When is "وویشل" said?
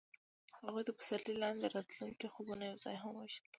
3.15-3.45